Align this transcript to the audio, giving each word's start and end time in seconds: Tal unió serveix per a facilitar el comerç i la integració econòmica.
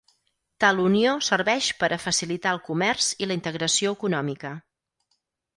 Tal 0.63 0.79
unió 0.85 1.11
serveix 1.27 1.67
per 1.83 1.89
a 1.97 2.01
facilitar 2.05 2.53
el 2.57 2.63
comerç 2.71 3.11
i 3.27 3.29
la 3.31 3.39
integració 3.41 3.95
econòmica. 3.99 4.57